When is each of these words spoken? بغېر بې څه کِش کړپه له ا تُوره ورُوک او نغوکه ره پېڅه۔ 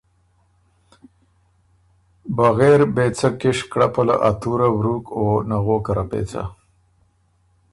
بغېر 2.35 2.81
بې 2.95 3.07
څه 3.17 3.29
کِش 3.39 3.57
کړپه 3.71 4.01
له 4.07 4.15
ا 4.29 4.31
تُوره 4.41 4.69
ورُوک 4.77 5.03
او 5.15 5.23
نغوکه 5.49 5.91
ره 5.97 6.03
پېڅه۔ 6.09 6.43